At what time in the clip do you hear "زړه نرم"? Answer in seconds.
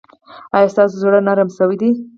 1.03-1.49